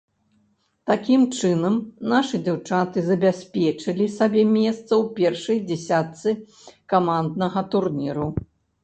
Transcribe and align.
Такім 0.91 1.25
чынам, 1.39 1.75
нашы 2.13 2.39
дзяўчаты 2.47 2.99
забяспечылі 3.09 4.07
сабе 4.13 4.43
месца 4.55 4.79
ў 4.79 5.03
першай 5.21 5.57
дзесятцы 5.67 6.35
каманднага 6.95 7.65
турніру. 7.77 8.27